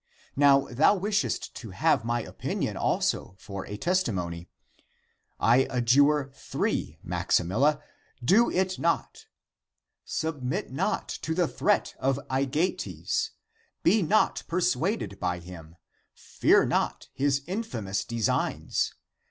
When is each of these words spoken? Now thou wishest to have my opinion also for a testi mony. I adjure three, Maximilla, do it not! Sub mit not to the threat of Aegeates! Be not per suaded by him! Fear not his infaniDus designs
Now 0.35 0.61
thou 0.71 0.95
wishest 0.95 1.53
to 1.57 1.69
have 1.69 2.03
my 2.03 2.21
opinion 2.23 2.75
also 2.75 3.35
for 3.37 3.67
a 3.67 3.77
testi 3.77 4.11
mony. 4.11 4.47
I 5.39 5.67
adjure 5.69 6.31
three, 6.33 6.97
Maximilla, 7.05 7.83
do 8.25 8.49
it 8.49 8.79
not! 8.79 9.27
Sub 10.03 10.41
mit 10.41 10.71
not 10.71 11.07
to 11.07 11.35
the 11.35 11.47
threat 11.47 11.93
of 11.99 12.19
Aegeates! 12.31 13.29
Be 13.83 14.01
not 14.01 14.41
per 14.47 14.59
suaded 14.59 15.19
by 15.19 15.37
him! 15.37 15.75
Fear 16.15 16.65
not 16.65 17.09
his 17.13 17.41
infaniDus 17.41 18.07
designs 18.07 18.93